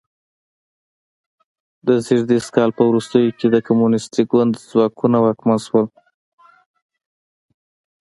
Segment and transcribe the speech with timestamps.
[1.87, 5.85] د ز کال په وروستیو کې د کمونیستي ګوند ځواکونه واکمن شول.